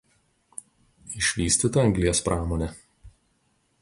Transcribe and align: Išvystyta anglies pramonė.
Išvystyta 1.21 1.85
anglies 1.89 2.23
pramonė. 2.31 2.71